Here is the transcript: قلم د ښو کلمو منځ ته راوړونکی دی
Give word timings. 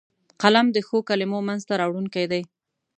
قلم 0.41 0.67
د 0.71 0.77
ښو 0.87 0.97
کلمو 1.09 1.39
منځ 1.47 1.61
ته 1.67 1.73
راوړونکی 1.81 2.25
دی 2.31 2.41